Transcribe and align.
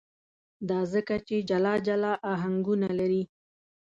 دا 0.69 0.79
ځکه 0.93 1.15
چې 1.27 1.35
جلا 1.49 1.75
جلا 1.87 2.13
آهنګونه 2.33 2.87
لري. 2.99 3.23